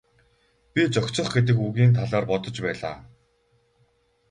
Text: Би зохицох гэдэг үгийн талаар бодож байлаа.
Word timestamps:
Би 0.73 0.81
зохицох 0.93 1.27
гэдэг 1.35 1.57
үгийн 1.67 1.91
талаар 1.97 2.25
бодож 2.31 2.55
байлаа. 2.65 2.97